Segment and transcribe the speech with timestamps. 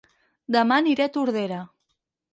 [0.55, 1.63] Dema aniré a Tordera